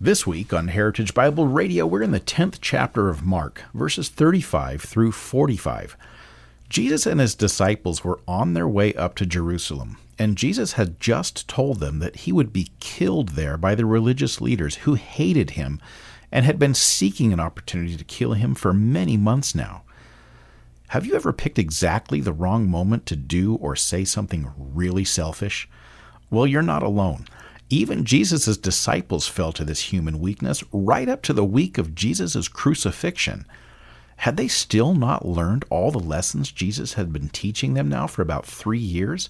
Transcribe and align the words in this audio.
This 0.00 0.24
week 0.24 0.52
on 0.52 0.68
Heritage 0.68 1.12
Bible 1.12 1.48
Radio, 1.48 1.84
we're 1.84 2.04
in 2.04 2.12
the 2.12 2.20
10th 2.20 2.58
chapter 2.60 3.08
of 3.08 3.26
Mark, 3.26 3.64
verses 3.74 4.08
35 4.08 4.80
through 4.80 5.10
45. 5.10 5.96
Jesus 6.68 7.04
and 7.04 7.18
his 7.18 7.34
disciples 7.34 8.04
were 8.04 8.20
on 8.28 8.54
their 8.54 8.68
way 8.68 8.94
up 8.94 9.16
to 9.16 9.26
Jerusalem, 9.26 9.98
and 10.16 10.36
Jesus 10.36 10.74
had 10.74 11.00
just 11.00 11.48
told 11.48 11.80
them 11.80 11.98
that 11.98 12.14
he 12.14 12.30
would 12.30 12.52
be 12.52 12.70
killed 12.78 13.30
there 13.30 13.56
by 13.56 13.74
the 13.74 13.84
religious 13.84 14.40
leaders 14.40 14.76
who 14.76 14.94
hated 14.94 15.50
him 15.50 15.80
and 16.30 16.46
had 16.46 16.60
been 16.60 16.74
seeking 16.74 17.32
an 17.32 17.40
opportunity 17.40 17.96
to 17.96 18.04
kill 18.04 18.34
him 18.34 18.54
for 18.54 18.72
many 18.72 19.16
months 19.16 19.52
now. 19.52 19.82
Have 20.90 21.06
you 21.06 21.16
ever 21.16 21.32
picked 21.32 21.58
exactly 21.58 22.20
the 22.20 22.32
wrong 22.32 22.70
moment 22.70 23.04
to 23.06 23.16
do 23.16 23.56
or 23.56 23.74
say 23.74 24.04
something 24.04 24.52
really 24.56 25.04
selfish? 25.04 25.68
Well, 26.30 26.46
you're 26.46 26.62
not 26.62 26.84
alone. 26.84 27.26
Even 27.70 28.06
Jesus' 28.06 28.56
disciples 28.56 29.28
fell 29.28 29.52
to 29.52 29.64
this 29.64 29.92
human 29.92 30.20
weakness 30.20 30.64
right 30.72 31.08
up 31.08 31.20
to 31.22 31.34
the 31.34 31.44
week 31.44 31.76
of 31.76 31.94
Jesus' 31.94 32.48
crucifixion. 32.48 33.46
Had 34.18 34.38
they 34.38 34.48
still 34.48 34.94
not 34.94 35.28
learned 35.28 35.66
all 35.68 35.90
the 35.90 35.98
lessons 35.98 36.50
Jesus 36.50 36.94
had 36.94 37.12
been 37.12 37.28
teaching 37.28 37.74
them 37.74 37.88
now 37.88 38.06
for 38.06 38.22
about 38.22 38.46
three 38.46 38.78
years? 38.78 39.28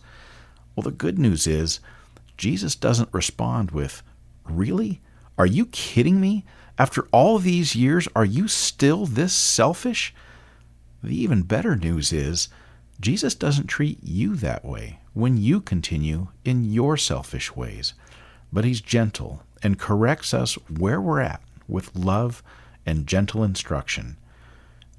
Well, 0.75 0.85
the 0.85 0.93
good 0.93 1.19
news 1.19 1.49
is, 1.49 1.81
Jesus 2.37 2.77
doesn't 2.77 3.13
respond 3.13 3.73
with, 3.73 4.03
Really? 4.45 5.01
Are 5.37 5.47
you 5.47 5.67
kidding 5.67 6.21
me? 6.21 6.45
After 6.79 7.09
all 7.13 7.39
these 7.39 7.75
years, 7.75 8.07
are 8.15 8.25
you 8.25 8.47
still 8.47 9.05
this 9.05 9.33
selfish? 9.33 10.15
The 11.03 11.21
even 11.21 11.43
better 11.43 11.75
news 11.75 12.13
is, 12.13 12.49
Jesus 13.01 13.35
doesn't 13.35 13.67
treat 13.67 13.99
you 14.03 14.37
that 14.37 14.65
way 14.65 15.01
when 15.13 15.37
you 15.37 15.61
continue 15.61 16.29
in 16.45 16.65
your 16.65 16.97
selfish 16.97 17.55
ways 17.57 17.95
but 18.53 18.65
he's 18.65 18.81
gentle 18.81 19.43
and 19.63 19.79
corrects 19.79 20.33
us 20.33 20.55
where 20.69 21.01
we're 21.01 21.21
at 21.21 21.43
with 21.67 21.95
love 21.97 22.43
and 22.87 23.07
gentle 23.07 23.45
instruction. 23.45 24.17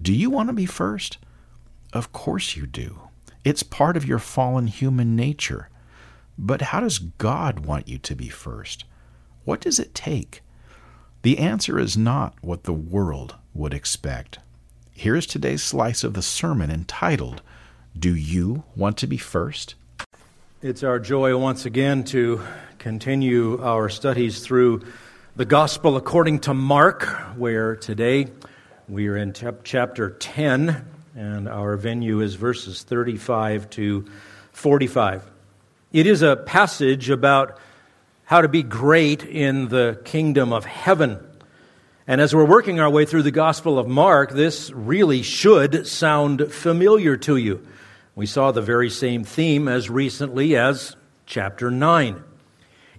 Do 0.01 0.13
you 0.13 0.29
want 0.29 0.49
to 0.49 0.53
be 0.53 0.65
first? 0.65 1.17
Of 1.91 2.11
course 2.11 2.55
you 2.55 2.67
do. 2.67 2.99
It's 3.43 3.63
part 3.63 3.97
of 3.97 4.05
your 4.05 4.19
fallen 4.19 4.67
human 4.67 5.15
nature. 5.15 5.69
But 6.37 6.61
how 6.61 6.79
does 6.79 6.99
God 6.99 7.65
want 7.65 7.87
you 7.87 7.97
to 7.97 8.15
be 8.15 8.29
first? 8.29 8.85
What 9.43 9.61
does 9.61 9.79
it 9.79 9.95
take? 9.95 10.41
The 11.21 11.39
answer 11.39 11.79
is 11.79 11.97
not 11.97 12.35
what 12.41 12.63
the 12.63 12.73
world 12.73 13.35
would 13.53 13.73
expect. 13.73 14.39
Here 14.93 15.15
is 15.15 15.25
today's 15.25 15.63
slice 15.63 16.03
of 16.03 16.13
the 16.13 16.21
sermon 16.21 16.69
entitled, 16.69 17.41
Do 17.97 18.15
You 18.15 18.63
Want 18.75 18.97
to 18.97 19.07
Be 19.07 19.17
First? 19.17 19.75
It's 20.61 20.83
our 20.83 20.99
joy 20.99 21.37
once 21.37 21.65
again 21.65 22.03
to 22.05 22.41
continue 22.79 23.61
our 23.61 23.89
studies 23.89 24.39
through 24.39 24.81
the 25.35 25.43
Gospel 25.43 25.97
according 25.97 26.39
to 26.39 26.53
Mark, 26.53 27.03
where 27.35 27.75
today 27.75 28.27
we 28.87 29.09
are 29.09 29.17
in 29.17 29.33
chapter 29.33 30.11
10, 30.11 30.85
and 31.13 31.49
our 31.49 31.75
venue 31.75 32.21
is 32.21 32.35
verses 32.35 32.83
35 32.83 33.69
to 33.71 34.05
45. 34.53 35.29
It 35.91 36.07
is 36.07 36.21
a 36.21 36.37
passage 36.37 37.09
about 37.09 37.59
how 38.23 38.41
to 38.41 38.47
be 38.47 38.63
great 38.63 39.25
in 39.25 39.67
the 39.67 39.99
kingdom 40.05 40.53
of 40.53 40.63
heaven. 40.63 41.19
And 42.07 42.21
as 42.21 42.33
we're 42.33 42.45
working 42.45 42.79
our 42.79 42.89
way 42.89 43.03
through 43.03 43.23
the 43.23 43.31
Gospel 43.31 43.77
of 43.77 43.89
Mark, 43.89 44.31
this 44.31 44.71
really 44.71 45.21
should 45.21 45.85
sound 45.85 46.49
familiar 46.53 47.17
to 47.17 47.35
you. 47.35 47.67
We 48.15 48.25
saw 48.25 48.53
the 48.53 48.61
very 48.61 48.89
same 48.89 49.25
theme 49.25 49.67
as 49.67 49.89
recently 49.89 50.55
as 50.55 50.95
chapter 51.25 51.69
9. 51.69 52.23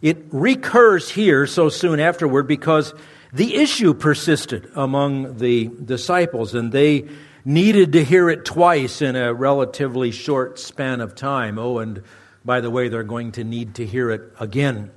It 0.03 0.25
recurs 0.31 1.11
here 1.11 1.47
so 1.47 1.69
soon 1.69 2.01
afterward 2.01 2.45
because 2.45 2.95
the 3.33 3.57
issue 3.57 3.95
persisted 3.95 4.71
among 4.75 5.39
the 5.39 5.71
disciples 5.85 6.55
and 6.55 6.73
they 6.73 7.09
needed 7.45 7.93
to 7.93 8.05
hear 8.05 8.29
it 8.29 8.45
twice 8.45 9.03
in 9.03 9.17
a 9.17 9.33
relatively 9.33 10.11
short 10.11 10.59
span 10.59 11.01
of 11.01 11.15
time. 11.15 11.59
Oh, 11.59 11.79
and 11.79 12.03
by 12.45 12.61
the 12.61 12.71
way, 12.71 12.89
they're 12.89 13.03
going 13.03 13.33
to 13.33 13.45
need 13.45 13.75
to 13.77 13.87
hear 13.87 14.11
it 14.11 14.23
again. 14.41 14.91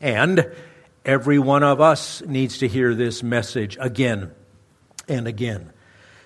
And 0.00 0.52
every 1.04 1.38
one 1.38 1.62
of 1.62 1.80
us 1.80 2.22
needs 2.22 2.58
to 2.58 2.68
hear 2.68 2.94
this 2.94 3.22
message 3.22 3.76
again 3.80 4.30
and 5.08 5.26
again. 5.26 5.72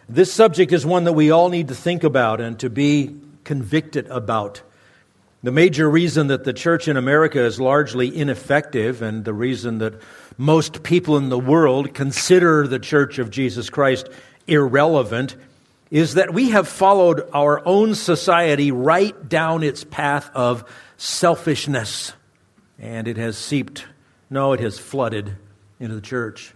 This 0.09 0.33
subject 0.33 0.73
is 0.73 0.85
one 0.85 1.05
that 1.05 1.13
we 1.13 1.31
all 1.31 1.49
need 1.49 1.69
to 1.69 1.75
think 1.75 2.03
about 2.03 2.41
and 2.41 2.59
to 2.61 2.71
be 2.71 3.15
convicted 3.45 4.07
about. 4.09 4.63
The 5.43 5.53
major 5.53 5.89
reason 5.89 6.27
that 6.29 6.43
the 6.43 6.53
church 6.53 6.89
in 6.89 6.97
America 6.97 7.41
is 7.41 7.61
largely 7.61 8.15
ineffective, 8.15 9.03
and 9.03 9.25
the 9.25 9.33
reason 9.33 9.79
that 9.79 9.95
most 10.37 10.83
people 10.83 11.17
in 11.17 11.29
the 11.29 11.39
world 11.39 11.95
consider 11.95 12.67
the 12.67 12.81
church 12.81 13.21
of 13.21 13.31
Jesus 13.31 13.71
Christ 13.71 14.09
irrelevant, 14.49 15.37
is 15.91 16.15
that 16.15 16.35
we 16.35 16.51
have 16.51 16.67
followed 16.67 17.29
our 17.33 17.65
own 17.65 17.95
society 17.95 18.73
right 18.73 19.29
down 19.29 19.63
its 19.63 19.85
path 19.85 20.29
of 20.35 20.65
selfishness. 20.97 22.13
And 22.79 23.07
it 23.07 23.17
has 23.17 23.39
seeped, 23.39 23.85
no, 24.29 24.53
it 24.53 24.61
has 24.61 24.79
flooded 24.79 25.37
into 25.79 25.95
the 25.95 26.01
church. 26.01 26.53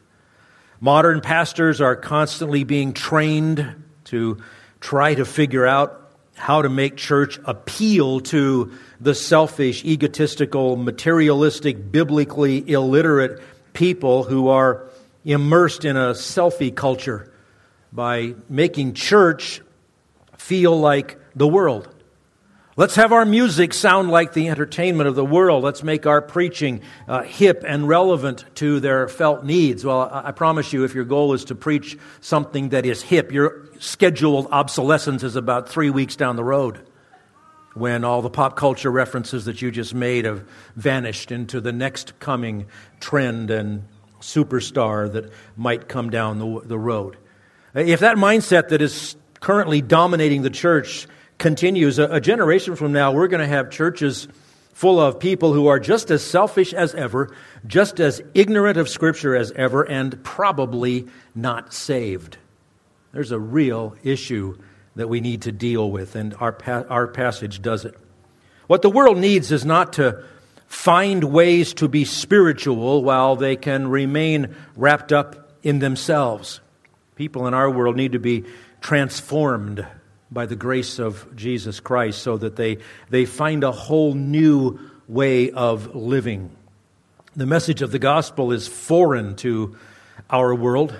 Modern 0.80 1.20
pastors 1.20 1.80
are 1.80 1.94
constantly 1.94 2.64
being 2.64 2.92
trained 2.92 3.84
to 4.06 4.42
try 4.80 5.14
to 5.14 5.24
figure 5.24 5.66
out 5.66 6.01
how 6.42 6.60
to 6.60 6.68
make 6.68 6.96
church 6.96 7.38
appeal 7.44 8.18
to 8.18 8.72
the 9.00 9.14
selfish, 9.14 9.84
egotistical, 9.84 10.74
materialistic, 10.74 11.92
biblically 11.92 12.68
illiterate 12.68 13.40
people 13.74 14.24
who 14.24 14.48
are 14.48 14.84
immersed 15.24 15.84
in 15.84 15.96
a 15.96 16.10
selfie 16.10 16.74
culture 16.74 17.32
by 17.92 18.34
making 18.48 18.92
church 18.92 19.62
feel 20.36 20.76
like 20.76 21.16
the 21.36 21.46
world. 21.46 21.91
Let's 22.74 22.94
have 22.94 23.12
our 23.12 23.26
music 23.26 23.74
sound 23.74 24.08
like 24.10 24.32
the 24.32 24.48
entertainment 24.48 25.06
of 25.06 25.14
the 25.14 25.24
world. 25.26 25.62
Let's 25.62 25.82
make 25.82 26.06
our 26.06 26.22
preaching 26.22 26.80
uh, 27.06 27.22
hip 27.22 27.64
and 27.66 27.86
relevant 27.86 28.46
to 28.54 28.80
their 28.80 29.08
felt 29.08 29.44
needs. 29.44 29.84
Well, 29.84 30.00
I, 30.00 30.28
I 30.28 30.32
promise 30.32 30.72
you, 30.72 30.84
if 30.84 30.94
your 30.94 31.04
goal 31.04 31.34
is 31.34 31.44
to 31.46 31.54
preach 31.54 31.98
something 32.22 32.70
that 32.70 32.86
is 32.86 33.02
hip, 33.02 33.30
your 33.30 33.68
scheduled 33.78 34.46
obsolescence 34.50 35.22
is 35.22 35.36
about 35.36 35.68
three 35.68 35.90
weeks 35.90 36.16
down 36.16 36.36
the 36.36 36.44
road 36.44 36.80
when 37.74 38.04
all 38.04 38.22
the 38.22 38.30
pop 38.30 38.56
culture 38.56 38.90
references 38.90 39.44
that 39.44 39.60
you 39.60 39.70
just 39.70 39.92
made 39.92 40.24
have 40.24 40.42
vanished 40.74 41.30
into 41.30 41.60
the 41.60 41.72
next 41.72 42.18
coming 42.20 42.64
trend 43.00 43.50
and 43.50 43.84
superstar 44.20 45.12
that 45.12 45.30
might 45.58 45.88
come 45.88 46.08
down 46.08 46.38
the, 46.38 46.62
the 46.64 46.78
road. 46.78 47.18
If 47.74 48.00
that 48.00 48.16
mindset 48.16 48.70
that 48.70 48.80
is 48.80 49.14
currently 49.40 49.82
dominating 49.82 50.40
the 50.40 50.48
church 50.48 51.06
continues, 51.38 51.98
a, 51.98 52.04
a 52.04 52.20
generation 52.20 52.76
from 52.76 52.92
now, 52.92 53.12
we're 53.12 53.28
going 53.28 53.40
to 53.40 53.46
have 53.46 53.70
churches 53.70 54.28
full 54.72 55.00
of 55.00 55.20
people 55.20 55.52
who 55.52 55.66
are 55.66 55.78
just 55.78 56.10
as 56.10 56.24
selfish 56.24 56.72
as 56.72 56.94
ever, 56.94 57.34
just 57.66 58.00
as 58.00 58.22
ignorant 58.34 58.78
of 58.78 58.88
Scripture 58.88 59.36
as 59.36 59.52
ever, 59.52 59.82
and 59.82 60.22
probably 60.24 61.06
not 61.34 61.72
saved. 61.72 62.38
There's 63.12 63.32
a 63.32 63.38
real 63.38 63.96
issue 64.02 64.56
that 64.96 65.08
we 65.08 65.20
need 65.20 65.42
to 65.42 65.52
deal 65.52 65.90
with, 65.90 66.16
and 66.16 66.34
our, 66.40 66.52
pa- 66.52 66.84
our 66.88 67.06
passage 67.06 67.60
does 67.60 67.84
it. 67.84 67.96
What 68.66 68.82
the 68.82 68.90
world 68.90 69.18
needs 69.18 69.52
is 69.52 69.64
not 69.64 69.94
to 69.94 70.24
find 70.66 71.24
ways 71.24 71.74
to 71.74 71.88
be 71.88 72.04
spiritual 72.04 73.04
while 73.04 73.36
they 73.36 73.56
can 73.56 73.88
remain 73.88 74.54
wrapped 74.74 75.12
up 75.12 75.52
in 75.62 75.78
themselves. 75.78 76.60
People 77.14 77.46
in 77.46 77.54
our 77.54 77.70
world 77.70 77.96
need 77.96 78.12
to 78.12 78.18
be 78.18 78.44
transformed 78.80 79.86
by 80.32 80.46
the 80.46 80.56
grace 80.56 80.98
of 80.98 81.36
Jesus 81.36 81.80
Christ 81.80 82.22
so 82.22 82.36
that 82.38 82.56
they, 82.56 82.78
they 83.10 83.26
find 83.26 83.64
a 83.64 83.72
whole 83.72 84.14
new 84.14 84.78
way 85.06 85.50
of 85.50 85.94
living. 85.94 86.50
The 87.36 87.46
message 87.46 87.82
of 87.82 87.92
the 87.92 87.98
gospel 87.98 88.52
is 88.52 88.66
foreign 88.66 89.36
to 89.36 89.76
our 90.30 90.54
world, 90.54 90.94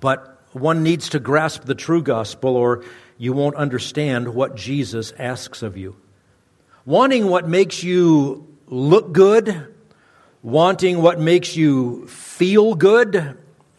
but 0.00 0.40
one 0.52 0.82
needs 0.82 1.10
to 1.10 1.20
grasp 1.20 1.64
the 1.64 1.74
true 1.74 2.02
gospel 2.02 2.56
or 2.56 2.84
you 3.18 3.32
won't 3.32 3.56
understand 3.56 4.34
what 4.34 4.56
Jesus 4.56 5.12
asks 5.18 5.62
of 5.62 5.76
you. 5.76 5.96
Wanting 6.84 7.26
what 7.26 7.48
makes 7.48 7.82
you 7.82 8.46
look 8.66 9.12
good, 9.12 9.74
wanting 10.42 11.00
what 11.00 11.20
makes 11.20 11.56
you 11.56 12.06
feel 12.08 12.74
good, 12.74 13.38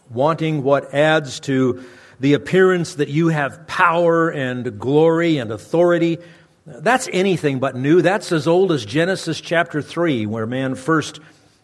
wanting 0.10 0.64
what 0.64 0.94
adds 0.94 1.40
to 1.42 1.84
the 2.20 2.34
appearance 2.34 2.96
that 2.96 3.10
you 3.10 3.30
have 3.30 3.68
power 3.68 4.30
and 4.30 4.80
glory 4.80 5.38
and 5.38 5.52
authority. 5.52 6.18
That's 6.66 7.10
anything 7.12 7.60
but 7.60 7.76
new. 7.76 8.02
That's 8.02 8.32
as 8.32 8.48
old 8.48 8.72
as 8.72 8.86
Genesis 8.86 9.42
chapter 9.42 9.82
3, 9.82 10.26
where 10.26 10.46
man 10.46 10.76
first 10.76 11.20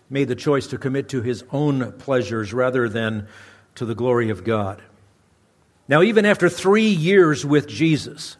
made 0.10 0.28
the 0.28 0.36
choice 0.36 0.68
to 0.68 0.78
commit 0.78 1.10
to 1.10 1.22
his 1.22 1.44
own 1.52 1.92
pleasures 1.94 2.54
rather 2.54 2.90
than 2.90 3.28
to 3.76 3.86
the 3.86 3.96
glory 3.96 4.30
of 4.30 4.44
God. 4.44 4.82
Now, 5.88 6.02
even 6.02 6.26
after 6.26 6.50
three 6.50 6.90
years 6.90 7.46
with 7.46 7.68
Jesus, 7.68 8.38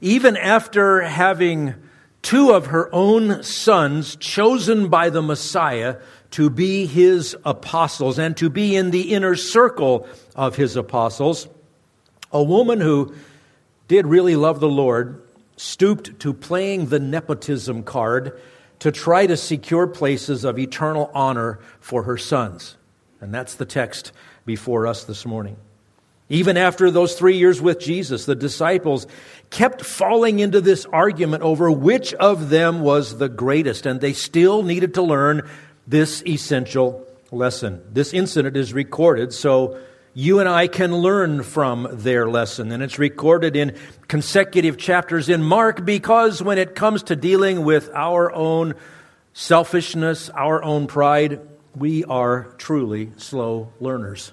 even 0.00 0.36
after 0.36 1.02
having 1.02 1.74
two 2.22 2.52
of 2.52 2.66
her 2.66 2.88
own 2.94 3.42
sons 3.42 4.16
chosen 4.16 4.88
by 4.88 5.10
the 5.10 5.22
Messiah 5.22 5.96
to 6.32 6.50
be 6.50 6.86
his 6.86 7.36
apostles 7.44 8.18
and 8.18 8.36
to 8.36 8.48
be 8.48 8.76
in 8.76 8.90
the 8.90 9.12
inner 9.12 9.34
circle 9.34 10.06
of 10.36 10.56
his 10.56 10.76
apostles, 10.76 11.48
a 12.32 12.42
woman 12.42 12.80
who 12.80 13.14
did 13.88 14.06
really 14.06 14.36
love 14.36 14.60
the 14.60 14.68
Lord 14.68 15.22
stooped 15.56 16.20
to 16.20 16.32
playing 16.32 16.86
the 16.86 17.00
nepotism 17.00 17.82
card 17.82 18.40
to 18.78 18.90
try 18.90 19.26
to 19.26 19.36
secure 19.36 19.86
places 19.86 20.44
of 20.44 20.58
eternal 20.58 21.10
honor 21.14 21.58
for 21.80 22.04
her 22.04 22.16
sons. 22.16 22.76
And 23.20 23.34
that's 23.34 23.54
the 23.54 23.66
text 23.66 24.12
before 24.46 24.86
us 24.86 25.04
this 25.04 25.26
morning. 25.26 25.56
Even 26.30 26.56
after 26.56 26.90
those 26.90 27.14
three 27.14 27.36
years 27.36 27.60
with 27.60 27.80
Jesus, 27.80 28.24
the 28.24 28.36
disciples 28.36 29.06
kept 29.50 29.84
falling 29.84 30.38
into 30.38 30.60
this 30.60 30.86
argument 30.86 31.42
over 31.42 31.70
which 31.70 32.14
of 32.14 32.50
them 32.50 32.80
was 32.82 33.18
the 33.18 33.28
greatest, 33.28 33.84
and 33.84 34.00
they 34.00 34.12
still 34.12 34.62
needed 34.62 34.94
to 34.94 35.02
learn 35.02 35.48
this 35.90 36.22
essential 36.24 37.04
lesson. 37.32 37.82
This 37.92 38.14
incident 38.14 38.56
is 38.56 38.72
recorded 38.72 39.32
so 39.32 39.78
you 40.14 40.38
and 40.38 40.48
I 40.48 40.68
can 40.68 40.94
learn 40.94 41.42
from 41.42 41.88
their 41.90 42.28
lesson. 42.28 42.70
And 42.72 42.82
it's 42.82 42.98
recorded 42.98 43.56
in 43.56 43.76
consecutive 44.08 44.76
chapters 44.76 45.28
in 45.28 45.42
Mark 45.42 45.84
because 45.84 46.42
when 46.42 46.58
it 46.58 46.74
comes 46.74 47.04
to 47.04 47.16
dealing 47.16 47.64
with 47.64 47.90
our 47.94 48.32
own 48.32 48.74
selfishness, 49.32 50.30
our 50.30 50.62
own 50.62 50.86
pride, 50.86 51.40
we 51.74 52.04
are 52.04 52.54
truly 52.58 53.12
slow 53.16 53.72
learners 53.80 54.32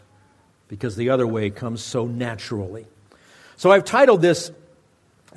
because 0.67 0.95
the 0.95 1.09
other 1.09 1.27
way 1.27 1.49
comes 1.49 1.83
so 1.83 2.05
naturally. 2.05 2.85
So 3.55 3.71
I've 3.71 3.85
titled 3.85 4.21
this, 4.21 4.51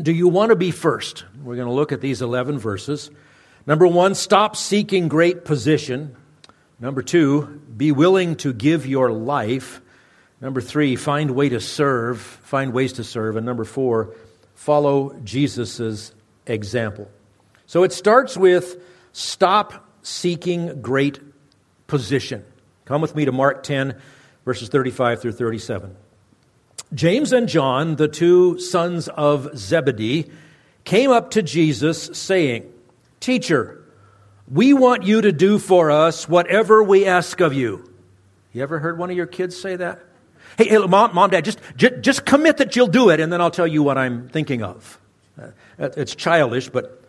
Do 0.00 0.12
You 0.12 0.28
Want 0.28 0.50
to 0.50 0.56
Be 0.56 0.70
First? 0.70 1.25
We're 1.43 1.56
going 1.56 1.69
to 1.69 1.75
look 1.75 1.93
at 1.93 2.02
these 2.02 2.20
11 2.20 2.58
verses. 2.58 3.11
Number 3.70 3.87
one, 3.87 4.17
stop 4.17 4.56
seeking 4.56 5.06
great 5.06 5.44
position. 5.44 6.17
Number 6.81 7.02
two, 7.02 7.62
be 7.76 7.93
willing 7.93 8.34
to 8.38 8.52
give 8.52 8.84
your 8.84 9.12
life. 9.12 9.81
Number 10.40 10.61
three, 10.61 10.96
find 10.96 11.31
way 11.31 11.50
to 11.50 11.61
serve, 11.61 12.20
find 12.20 12.72
ways 12.72 12.94
to 12.94 13.05
serve. 13.05 13.37
And 13.37 13.46
number 13.46 13.64
four, 13.64 14.17
follow 14.56 15.14
Jesus' 15.22 16.12
example. 16.49 17.08
So 17.67 17.84
it 17.84 17.93
starts 17.93 18.37
with 18.37 18.82
stop 19.12 19.88
seeking 20.02 20.82
great 20.82 21.20
position. 21.87 22.44
Come 22.87 23.00
with 23.00 23.14
me 23.14 23.25
to 23.25 23.31
Mark 23.31 23.62
10, 23.62 23.94
verses 24.44 24.69
35 24.69 25.22
through 25.22 25.32
37. 25.34 25.94
James 26.93 27.32
and 27.32 27.49
John, 27.49 27.94
the 27.94 28.08
two 28.08 28.58
sons 28.58 29.06
of 29.06 29.56
Zebedee, 29.56 30.28
came 30.82 31.12
up 31.12 31.31
to 31.31 31.43
Jesus 31.43 32.11
saying, 32.14 32.69
Teacher, 33.20 33.84
we 34.50 34.72
want 34.72 35.05
you 35.05 35.20
to 35.20 35.31
do 35.31 35.58
for 35.58 35.90
us 35.90 36.28
whatever 36.28 36.82
we 36.82 37.06
ask 37.06 37.40
of 37.40 37.52
you. 37.52 37.88
You 38.52 38.62
ever 38.62 38.78
heard 38.78 38.99
one 38.99 39.11
of 39.11 39.17
your 39.17 39.26
kids 39.26 39.61
say 39.61 39.76
that? 39.76 40.00
Hey, 40.56 40.69
hey 40.69 40.78
mom, 40.78 41.14
mom, 41.14 41.31
dad, 41.31 41.44
just, 41.44 41.61
just, 41.76 42.00
just 42.00 42.25
commit 42.25 42.56
that 42.56 42.75
you'll 42.75 42.88
do 42.88 43.11
it, 43.11 43.20
and 43.20 43.32
then 43.32 43.40
I'll 43.40 43.50
tell 43.50 43.67
you 43.67 43.82
what 43.82 43.96
I'm 43.96 44.28
thinking 44.28 44.62
of. 44.62 44.99
Uh, 45.40 45.50
it's 45.78 46.14
childish, 46.14 46.69
but 46.69 47.02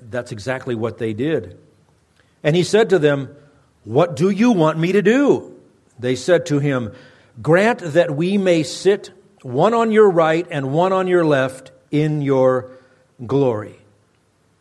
that's 0.00 0.32
exactly 0.32 0.74
what 0.74 0.98
they 0.98 1.12
did. 1.12 1.58
And 2.42 2.56
he 2.56 2.64
said 2.64 2.90
to 2.90 2.98
them, 2.98 3.34
What 3.84 4.16
do 4.16 4.30
you 4.30 4.52
want 4.52 4.78
me 4.78 4.92
to 4.92 5.02
do? 5.02 5.58
They 5.98 6.16
said 6.16 6.46
to 6.46 6.58
him, 6.58 6.92
Grant 7.40 7.80
that 7.80 8.14
we 8.14 8.38
may 8.38 8.62
sit 8.62 9.10
one 9.42 9.74
on 9.74 9.92
your 9.92 10.10
right 10.10 10.46
and 10.50 10.72
one 10.72 10.92
on 10.92 11.06
your 11.06 11.24
left 11.24 11.70
in 11.90 12.22
your 12.22 12.78
glory. 13.24 13.81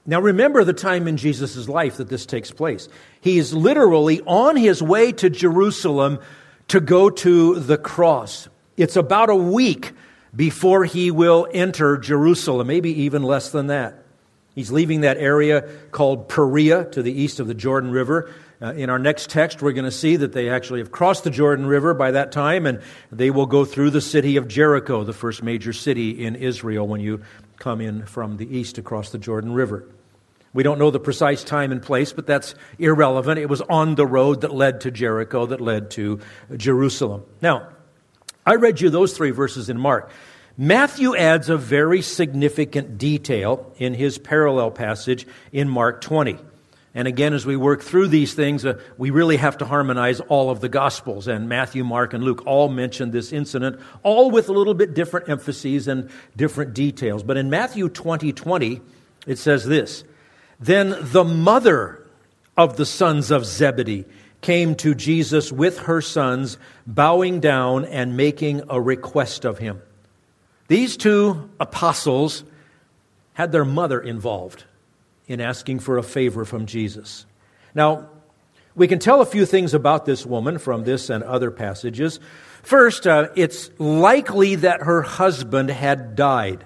Now, 0.05 0.19
remember 0.19 0.63
the 0.63 0.73
time 0.73 1.07
in 1.07 1.17
Jesus' 1.17 1.69
life 1.69 1.97
that 1.97 2.09
this 2.09 2.25
takes 2.25 2.51
place. 2.51 2.89
He 3.19 3.37
is 3.37 3.53
literally 3.53 4.21
on 4.21 4.55
his 4.55 4.81
way 4.81 5.11
to 5.13 5.29
Jerusalem 5.29 6.19
to 6.69 6.79
go 6.79 7.09
to 7.09 7.59
the 7.59 7.77
cross. 7.77 8.49
It's 8.77 8.95
about 8.95 9.29
a 9.29 9.35
week 9.35 9.91
before 10.35 10.85
he 10.85 11.11
will 11.11 11.47
enter 11.53 11.97
Jerusalem, 11.97 12.67
maybe 12.67 13.03
even 13.03 13.21
less 13.21 13.51
than 13.51 13.67
that. 13.67 14.03
He's 14.55 14.71
leaving 14.71 15.01
that 15.01 15.17
area 15.17 15.61
called 15.91 16.27
Perea 16.27 16.85
to 16.91 17.01
the 17.01 17.11
east 17.11 17.39
of 17.39 17.47
the 17.47 17.53
Jordan 17.53 17.91
River. 17.91 18.33
Uh, 18.61 18.73
in 18.73 18.89
our 18.89 18.99
next 18.99 19.29
text, 19.29 19.61
we're 19.61 19.71
going 19.71 19.85
to 19.85 19.91
see 19.91 20.17
that 20.17 20.33
they 20.33 20.49
actually 20.49 20.79
have 20.79 20.91
crossed 20.91 21.23
the 21.23 21.29
Jordan 21.29 21.65
River 21.65 21.93
by 21.93 22.11
that 22.11 22.31
time, 22.31 22.65
and 22.65 22.81
they 23.11 23.31
will 23.31 23.45
go 23.45 23.65
through 23.65 23.91
the 23.91 24.01
city 24.01 24.37
of 24.37 24.47
Jericho, 24.47 25.03
the 25.03 25.13
first 25.13 25.41
major 25.41 25.73
city 25.73 26.25
in 26.25 26.35
Israel, 26.35 26.87
when 26.87 27.01
you 27.01 27.21
come 27.61 27.79
in 27.79 28.05
from 28.05 28.37
the 28.37 28.57
east 28.57 28.77
across 28.77 29.11
the 29.11 29.17
Jordan 29.17 29.53
River. 29.53 29.87
We 30.53 30.63
don't 30.63 30.79
know 30.79 30.91
the 30.91 30.99
precise 30.99 31.43
time 31.43 31.71
and 31.71 31.81
place, 31.81 32.11
but 32.11 32.27
that's 32.27 32.55
irrelevant. 32.77 33.39
It 33.39 33.47
was 33.47 33.61
on 33.61 33.95
the 33.95 34.05
road 34.05 34.41
that 34.41 34.53
led 34.53 34.81
to 34.81 34.91
Jericho, 34.91 35.45
that 35.45 35.61
led 35.61 35.91
to 35.91 36.19
Jerusalem. 36.57 37.23
Now, 37.41 37.69
I 38.45 38.55
read 38.55 38.81
you 38.81 38.89
those 38.89 39.13
three 39.13 39.29
verses 39.29 39.69
in 39.69 39.79
Mark. 39.79 40.11
Matthew 40.57 41.15
adds 41.15 41.49
a 41.49 41.55
very 41.55 42.01
significant 42.01 42.97
detail 42.97 43.71
in 43.77 43.93
his 43.93 44.17
parallel 44.17 44.71
passage 44.71 45.25
in 45.53 45.69
Mark 45.69 46.01
20. 46.01 46.37
And 46.93 47.07
again, 47.07 47.33
as 47.33 47.45
we 47.45 47.55
work 47.55 47.81
through 47.81 48.09
these 48.09 48.33
things, 48.33 48.65
uh, 48.65 48.79
we 48.97 49.11
really 49.11 49.37
have 49.37 49.57
to 49.59 49.65
harmonize 49.65 50.19
all 50.19 50.49
of 50.49 50.59
the 50.59 50.67
Gospels. 50.67 51.27
And 51.27 51.47
Matthew, 51.47 51.85
Mark, 51.85 52.13
and 52.13 52.23
Luke 52.23 52.43
all 52.45 52.67
mention 52.67 53.11
this 53.11 53.31
incident, 53.31 53.79
all 54.03 54.29
with 54.29 54.49
a 54.49 54.53
little 54.53 54.73
bit 54.73 54.93
different 54.93 55.29
emphases 55.29 55.87
and 55.87 56.09
different 56.35 56.73
details. 56.73 57.23
But 57.23 57.37
in 57.37 57.49
Matthew 57.49 57.87
20 57.87 58.33
20, 58.33 58.81
it 59.25 59.37
says 59.37 59.65
this 59.65 60.03
Then 60.59 60.97
the 60.99 61.23
mother 61.23 62.05
of 62.57 62.75
the 62.75 62.85
sons 62.85 63.31
of 63.31 63.45
Zebedee 63.45 64.05
came 64.41 64.75
to 64.75 64.93
Jesus 64.93 65.49
with 65.49 65.79
her 65.79 66.01
sons, 66.01 66.57
bowing 66.85 67.39
down 67.39 67.85
and 67.85 68.17
making 68.17 68.63
a 68.69 68.81
request 68.81 69.45
of 69.45 69.59
him. 69.59 69.81
These 70.67 70.97
two 70.97 71.49
apostles 71.59 72.43
had 73.33 73.53
their 73.53 73.65
mother 73.65 74.01
involved 74.01 74.65
in 75.31 75.41
asking 75.41 75.79
for 75.79 75.97
a 75.97 76.03
favor 76.03 76.45
from 76.45 76.65
Jesus. 76.65 77.25
Now, 77.73 78.09
we 78.75 78.87
can 78.87 78.99
tell 78.99 79.21
a 79.21 79.25
few 79.25 79.45
things 79.45 79.73
about 79.73 80.05
this 80.05 80.25
woman 80.25 80.57
from 80.57 80.83
this 80.83 81.09
and 81.09 81.23
other 81.23 81.51
passages. 81.51 82.19
First, 82.63 83.07
uh, 83.07 83.29
it's 83.35 83.69
likely 83.79 84.55
that 84.55 84.81
her 84.81 85.01
husband 85.01 85.69
had 85.69 86.15
died. 86.15 86.63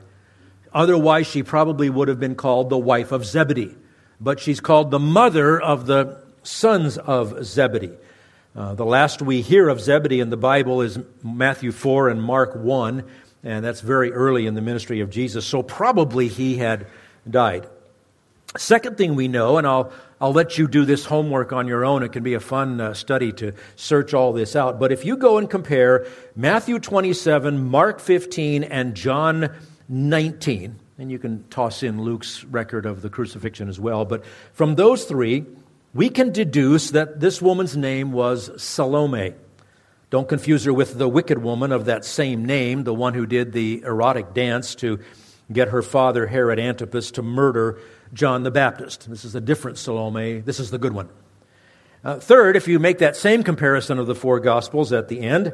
Otherwise, 0.74 1.28
she 1.28 1.42
probably 1.42 1.90
would 1.90 2.08
have 2.08 2.20
been 2.20 2.36
called 2.36 2.70
the 2.70 2.78
wife 2.78 3.12
of 3.12 3.26
Zebedee. 3.26 3.76
But 4.20 4.40
she's 4.40 4.60
called 4.60 4.92
the 4.92 5.00
mother 5.00 5.62
of 5.62 5.86
the 5.86 6.22
sons 6.44 6.98
of 6.98 7.46
Zebedee. 7.46 7.98
Uh, 8.56 8.74
the 8.74 8.86
last 8.86 9.22
we 9.22 9.42
hear 9.42 9.68
of 9.68 9.82
Zebedee 9.82 10.22
in 10.22 10.30
the 10.30 10.38
Bible 10.38 10.82
is 10.82 10.98
Matthew 11.24 11.72
4 11.72 12.10
and 12.10 12.22
Mark 12.22 12.56
1 12.56 13.04
and 13.46 13.64
that's 13.64 13.82
very 13.82 14.12
early 14.12 14.48
in 14.48 14.56
the 14.56 14.62
ministry 14.62 15.02
of 15.02 15.12
Jesus. 15.12 15.46
So 15.46 15.62
probably 15.62 16.28
he 16.28 16.58
had 16.58 16.88
died. 17.30 17.70
Second 18.58 18.98
thing 18.98 19.16
we 19.16 19.28
know, 19.28 19.58
and 19.58 19.68
I'll, 19.68 19.92
I'll 20.22 20.32
let 20.32 20.58
you 20.58 20.68
do 20.68 20.86
this 20.86 21.04
homework 21.06 21.52
on 21.52 21.68
your 21.68 21.84
own. 21.84 22.04
It 22.04 22.14
can 22.14 22.24
be 22.24 22.36
a 22.36 22.40
fun 22.40 22.80
uh, 22.80 22.94
study 22.94 23.32
to 23.34 23.52
search 23.76 24.14
all 24.14 24.32
this 24.32 24.56
out. 24.56 24.80
But 24.80 24.92
if 24.92 25.04
you 25.04 25.18
go 25.18 25.38
and 25.38 25.50
compare 25.50 26.08
Matthew 26.36 26.80
27, 26.80 27.70
Mark 27.70 28.00
15, 28.00 28.64
and 28.64 28.96
John 28.96 29.50
19, 29.90 30.80
and 30.98 31.12
you 31.12 31.20
can 31.20 31.44
toss 31.50 31.84
in 31.84 32.02
Luke's 32.02 32.46
record 32.46 32.86
of 32.86 33.02
the 33.02 33.10
crucifixion 33.10 33.68
as 33.68 33.80
well, 33.80 34.06
but 34.06 34.24
from 34.54 34.76
those 34.76 35.04
three, 35.04 35.46
we 35.94 36.10
can 36.10 36.32
deduce 36.32 36.92
that 36.92 37.20
this 37.20 37.42
woman's 37.42 37.76
name 37.76 38.14
was 38.14 38.50
Salome. 38.62 39.34
Don't 40.10 40.30
confuse 40.30 40.64
her 40.64 40.74
with 40.74 40.98
the 40.98 41.10
wicked 41.10 41.44
woman 41.44 41.74
of 41.74 41.86
that 41.86 42.06
same 42.06 42.46
name, 42.46 42.86
the 42.86 42.94
one 42.94 43.14
who 43.16 43.26
did 43.26 43.52
the 43.52 43.82
erotic 43.82 44.34
dance 44.34 44.76
to 44.76 45.00
get 45.52 45.70
her 45.70 45.82
father, 45.82 46.28
Herod 46.28 46.60
Antipas, 46.60 47.12
to 47.12 47.22
murder 47.22 47.80
John 48.14 48.44
the 48.44 48.52
Baptist. 48.52 49.10
This 49.10 49.26
is 49.26 49.36
a 49.36 49.42
different 49.42 49.78
Salome. 49.78 50.40
This 50.40 50.60
is 50.60 50.72
the 50.72 50.78
good 50.78 50.94
one. 50.94 51.10
Uh, 52.04 52.20
third, 52.20 52.56
if 52.56 52.68
you 52.68 52.78
make 52.78 53.00
that 53.00 53.16
same 53.16 53.44
comparison 53.44 53.98
of 53.98 54.08
the 54.08 54.16
four 54.16 54.40
Gospels 54.40 54.94
at 54.94 55.08
the 55.08 55.22
end, 55.22 55.54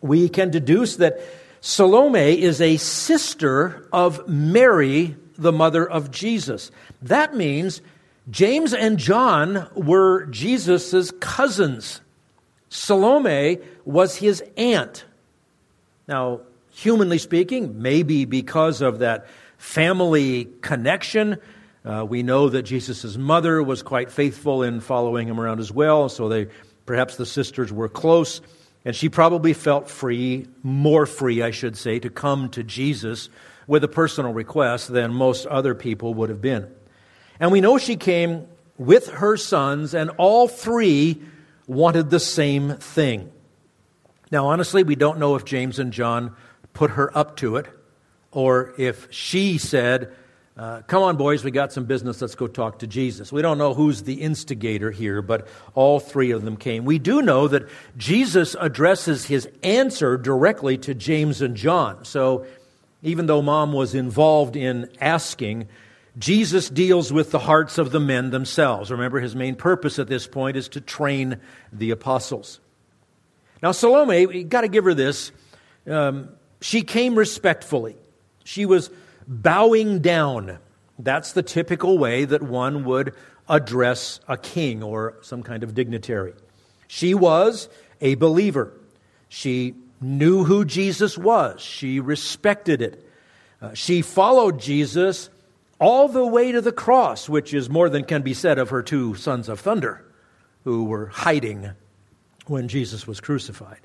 we 0.00 0.28
can 0.28 0.50
deduce 0.50 0.96
that 0.96 1.20
Salome 1.60 2.40
is 2.40 2.60
a 2.60 2.76
sister 2.76 3.88
of 3.92 4.28
Mary, 4.28 5.16
the 5.36 5.52
mother 5.52 5.88
of 5.88 6.10
Jesus. 6.10 6.70
That 7.02 7.34
means 7.34 7.82
James 8.30 8.72
and 8.72 8.98
John 8.98 9.68
were 9.74 10.26
Jesus' 10.26 11.10
cousins. 11.18 12.00
Salome 12.68 13.58
was 13.84 14.16
his 14.16 14.44
aunt. 14.56 15.04
Now, 16.06 16.40
humanly 16.70 17.18
speaking, 17.18 17.80
maybe 17.82 18.24
because 18.24 18.82
of 18.82 19.00
that 19.00 19.26
family 19.58 20.48
connection, 20.60 21.38
uh, 21.86 22.04
we 22.04 22.24
know 22.24 22.48
that 22.48 22.62
Jesus' 22.62 23.16
mother 23.16 23.62
was 23.62 23.82
quite 23.82 24.10
faithful 24.10 24.64
in 24.64 24.80
following 24.80 25.28
him 25.28 25.40
around 25.40 25.60
as 25.60 25.70
well, 25.70 26.08
so 26.08 26.28
they 26.28 26.48
perhaps 26.84 27.16
the 27.16 27.24
sisters 27.24 27.72
were 27.72 27.88
close, 27.88 28.40
and 28.84 28.94
she 28.94 29.08
probably 29.08 29.52
felt 29.52 29.88
free, 29.88 30.48
more 30.64 31.06
free, 31.06 31.42
I 31.42 31.52
should 31.52 31.76
say, 31.76 32.00
to 32.00 32.10
come 32.10 32.50
to 32.50 32.64
Jesus 32.64 33.28
with 33.68 33.84
a 33.84 33.88
personal 33.88 34.32
request 34.32 34.88
than 34.88 35.14
most 35.14 35.46
other 35.46 35.74
people 35.74 36.14
would 36.14 36.28
have 36.28 36.40
been. 36.40 36.68
And 37.38 37.52
we 37.52 37.60
know 37.60 37.78
she 37.78 37.96
came 37.96 38.46
with 38.78 39.08
her 39.08 39.36
sons, 39.36 39.94
and 39.94 40.10
all 40.18 40.48
three 40.48 41.22
wanted 41.68 42.10
the 42.10 42.20
same 42.20 42.76
thing. 42.78 43.30
Now, 44.32 44.48
honestly, 44.48 44.82
we 44.82 44.96
don't 44.96 45.18
know 45.18 45.36
if 45.36 45.44
James 45.44 45.78
and 45.78 45.92
John 45.92 46.34
put 46.74 46.92
her 46.92 47.16
up 47.16 47.36
to 47.36 47.56
it 47.56 47.68
or 48.32 48.74
if 48.76 49.06
she 49.12 49.56
said, 49.56 50.12
uh, 50.56 50.80
Come 50.82 51.02
on, 51.02 51.16
boys, 51.16 51.44
we 51.44 51.50
got 51.50 51.72
some 51.72 51.84
business. 51.84 52.22
Let's 52.22 52.34
go 52.34 52.46
talk 52.46 52.78
to 52.78 52.86
Jesus. 52.86 53.30
We 53.30 53.42
don't 53.42 53.58
know 53.58 53.74
who's 53.74 54.04
the 54.04 54.22
instigator 54.22 54.90
here, 54.90 55.20
but 55.20 55.48
all 55.74 56.00
three 56.00 56.30
of 56.30 56.42
them 56.42 56.56
came. 56.56 56.86
We 56.86 56.98
do 56.98 57.20
know 57.20 57.46
that 57.48 57.68
Jesus 57.98 58.56
addresses 58.58 59.26
his 59.26 59.48
answer 59.62 60.16
directly 60.16 60.78
to 60.78 60.94
James 60.94 61.42
and 61.42 61.56
John. 61.56 62.04
So 62.06 62.46
even 63.02 63.26
though 63.26 63.42
mom 63.42 63.74
was 63.74 63.94
involved 63.94 64.56
in 64.56 64.90
asking, 64.98 65.68
Jesus 66.18 66.70
deals 66.70 67.12
with 67.12 67.30
the 67.30 67.38
hearts 67.38 67.76
of 67.76 67.92
the 67.92 68.00
men 68.00 68.30
themselves. 68.30 68.90
Remember, 68.90 69.20
his 69.20 69.36
main 69.36 69.56
purpose 69.56 69.98
at 69.98 70.08
this 70.08 70.26
point 70.26 70.56
is 70.56 70.68
to 70.70 70.80
train 70.80 71.38
the 71.70 71.90
apostles. 71.90 72.60
Now, 73.62 73.72
Salome, 73.72 74.20
you 74.20 74.44
got 74.44 74.62
to 74.62 74.68
give 74.68 74.84
her 74.84 74.94
this. 74.94 75.32
Um, 75.86 76.30
she 76.62 76.82
came 76.82 77.14
respectfully. 77.14 77.96
She 78.44 78.64
was 78.64 78.90
bowing 79.26 80.00
down. 80.00 80.58
That's 80.98 81.32
the 81.32 81.42
typical 81.42 81.98
way 81.98 82.24
that 82.24 82.42
one 82.42 82.84
would 82.84 83.14
address 83.48 84.20
a 84.28 84.36
king 84.36 84.82
or 84.82 85.18
some 85.22 85.42
kind 85.42 85.62
of 85.62 85.74
dignitary. 85.74 86.34
She 86.88 87.14
was 87.14 87.68
a 88.00 88.14
believer. 88.16 88.72
She 89.28 89.74
knew 90.00 90.44
who 90.44 90.64
Jesus 90.64 91.16
was, 91.16 91.60
she 91.60 92.00
respected 92.00 92.82
it. 92.82 93.02
Uh, 93.60 93.72
she 93.72 94.02
followed 94.02 94.60
Jesus 94.60 95.30
all 95.78 96.08
the 96.08 96.26
way 96.26 96.52
to 96.52 96.60
the 96.60 96.72
cross, 96.72 97.28
which 97.28 97.54
is 97.54 97.70
more 97.70 97.88
than 97.88 98.04
can 98.04 98.22
be 98.22 98.34
said 98.34 98.58
of 98.58 98.70
her 98.70 98.82
two 98.82 99.14
sons 99.14 99.48
of 99.48 99.60
thunder 99.60 100.04
who 100.64 100.84
were 100.84 101.06
hiding 101.06 101.70
when 102.46 102.68
Jesus 102.68 103.06
was 103.06 103.20
crucified. 103.20 103.80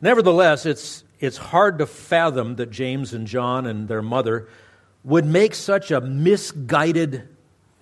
Nevertheless, 0.00 0.66
it's, 0.66 1.04
it's 1.20 1.36
hard 1.36 1.78
to 1.78 1.86
fathom 1.86 2.56
that 2.56 2.70
James 2.70 3.14
and 3.14 3.26
John 3.26 3.66
and 3.66 3.88
their 3.88 4.02
mother 4.02 4.48
would 5.06 5.24
make 5.24 5.54
such 5.54 5.92
a 5.92 6.00
misguided 6.00 7.28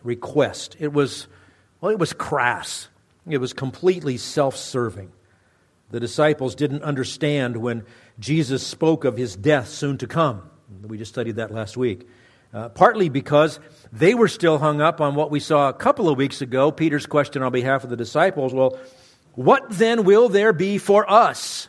request. 0.04 0.76
It 0.78 0.92
was, 0.92 1.26
well, 1.80 1.90
it 1.90 1.98
was 1.98 2.12
crass. 2.12 2.88
It 3.26 3.38
was 3.38 3.54
completely 3.54 4.18
self 4.18 4.56
serving. 4.56 5.10
The 5.90 6.00
disciples 6.00 6.54
didn't 6.54 6.82
understand 6.82 7.56
when 7.56 7.84
Jesus 8.18 8.64
spoke 8.64 9.04
of 9.04 9.16
his 9.16 9.36
death 9.36 9.68
soon 9.68 9.96
to 9.98 10.06
come. 10.06 10.48
We 10.82 10.98
just 10.98 11.12
studied 11.12 11.36
that 11.36 11.50
last 11.50 11.76
week. 11.76 12.06
Uh, 12.52 12.68
partly 12.68 13.08
because 13.08 13.58
they 13.90 14.14
were 14.14 14.28
still 14.28 14.58
hung 14.58 14.80
up 14.80 15.00
on 15.00 15.14
what 15.14 15.30
we 15.30 15.40
saw 15.40 15.68
a 15.70 15.72
couple 15.72 16.08
of 16.08 16.16
weeks 16.18 16.40
ago 16.40 16.70
Peter's 16.70 17.06
question 17.06 17.42
on 17.42 17.50
behalf 17.52 17.84
of 17.84 17.90
the 17.90 17.96
disciples. 17.96 18.52
Well, 18.52 18.78
what 19.32 19.64
then 19.70 20.04
will 20.04 20.28
there 20.28 20.52
be 20.52 20.78
for 20.78 21.10
us? 21.10 21.68